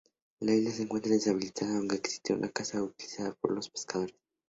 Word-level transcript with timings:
La 0.39 0.55
isla 0.55 0.71
se 0.71 0.81
encuentra 0.81 1.11
deshabitada, 1.11 1.77
aunque 1.77 1.97
existe 1.97 2.33
una 2.33 2.49
casa 2.49 2.81
utilizada 2.81 3.33
por 3.39 3.51
los 3.53 3.69
pescadores. 3.69 4.15